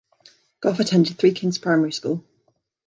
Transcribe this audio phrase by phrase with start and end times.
[0.61, 2.25] Goff attended Three Kings Primary School.